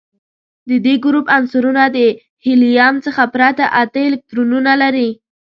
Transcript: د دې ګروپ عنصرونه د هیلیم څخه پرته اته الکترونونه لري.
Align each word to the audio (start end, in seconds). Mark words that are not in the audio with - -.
د 0.69 0.71
دې 0.85 0.95
ګروپ 1.05 1.25
عنصرونه 1.37 1.83
د 1.97 1.97
هیلیم 2.45 2.95
څخه 3.05 3.23
پرته 3.33 3.63
اته 3.81 3.99
الکترونونه 4.09 4.71
لري. 4.81 5.09